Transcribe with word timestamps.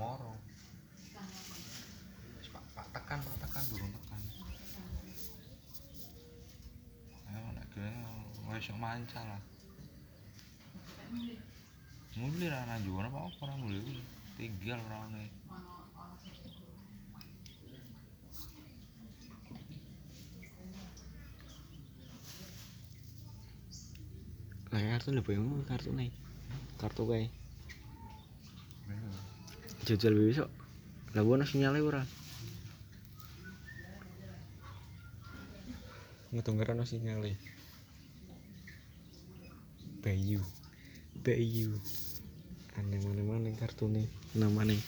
moro 0.00 0.32
Wis, 2.40 2.48
pak 2.48 2.64
pak 2.72 2.86
tekan 2.96 3.18
pak 3.20 3.36
tekan 3.44 3.62
durung 3.68 3.92
tekan 3.92 4.20
ayo 7.28 7.48
nek 7.52 7.66
kene 7.76 8.08
wis 8.48 8.64
iso 8.64 8.74
mancal 8.80 9.28
lah 9.28 9.42
Muli 12.20 12.46
ra 12.52 12.66
nanjuan 12.68 13.06
apa 13.08 13.18
apa 13.26 13.42
ora 13.48 13.54
muli. 13.56 14.02
Tinggal 14.36 14.78
ora 14.86 15.08
ono. 15.08 15.18
Lah 24.70 24.80
kartu 24.90 25.08
lho 25.16 25.22
boyongmu 25.24 25.64
kartune. 25.70 26.06
Kartu 26.76 27.02
kae 27.10 27.39
jajal 29.90 30.14
besok. 30.14 30.50
Lah 31.18 31.26
gua 31.26 31.42
nasi 31.42 31.58
sinyale 31.58 31.82
ora? 31.82 32.06
Ngedongker 36.30 36.78
nasi 36.78 37.02
sinyale. 37.02 37.34
Bayu. 39.98 40.38
Bayu. 41.26 41.74
Aneh 42.78 43.02
mana 43.02 43.22
mana 43.26 43.50
kartu 43.58 43.90
nih 43.90 44.06
nama 44.38 44.62
nih 44.62 44.78